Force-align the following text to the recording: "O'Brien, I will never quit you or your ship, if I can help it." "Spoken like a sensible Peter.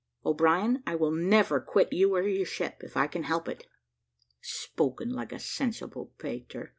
"O'Brien, 0.25 0.81
I 0.87 0.95
will 0.95 1.11
never 1.11 1.59
quit 1.59 1.93
you 1.93 2.15
or 2.15 2.23
your 2.23 2.43
ship, 2.43 2.79
if 2.83 2.97
I 2.97 3.05
can 3.05 3.21
help 3.21 3.47
it." 3.47 3.67
"Spoken 4.41 5.11
like 5.11 5.31
a 5.31 5.37
sensible 5.37 6.07
Peter. 6.17 6.69